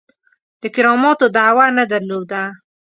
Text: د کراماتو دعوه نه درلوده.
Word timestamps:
د 0.61 0.63
کراماتو 0.75 1.25
دعوه 1.35 1.65
نه 1.77 1.83
درلوده. 1.91 2.43